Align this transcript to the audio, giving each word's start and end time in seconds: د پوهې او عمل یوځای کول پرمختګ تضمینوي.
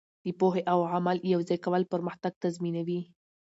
د 0.25 0.25
پوهې 0.39 0.61
او 0.71 0.79
عمل 0.93 1.17
یوځای 1.33 1.57
کول 1.65 1.83
پرمختګ 1.93 2.33
تضمینوي. 2.43 3.01